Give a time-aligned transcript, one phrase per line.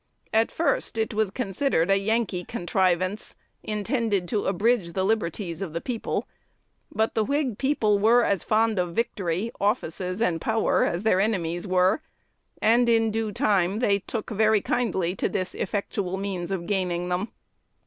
[0.33, 5.79] At first "it was considered a Yankee contrivance," intended to abridge the liberties of the
[5.79, 6.27] people;
[6.91, 11.67] but the Whig "people" were as fond of victory, offices, and power as their enemies
[11.67, 12.01] were,
[12.63, 17.27] and in due time they took very kindly to this effectual means of gaining them.